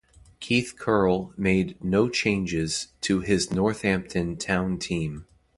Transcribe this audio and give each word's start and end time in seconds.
Keith 0.39 0.73
Curle 0.79 1.31
made 1.37 1.79
no 1.83 2.09
changes 2.09 2.87
to 3.01 3.19
his 3.19 3.51
Northampton 3.51 4.35
Town 4.35 4.79
team. 4.79 5.27